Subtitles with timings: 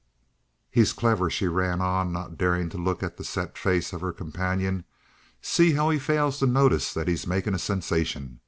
[0.71, 4.11] "He's clever," she ran on, not daring to look at the set face of her
[4.11, 4.83] companion.
[5.43, 8.39] "See how he fails to notice that he's making a sensation?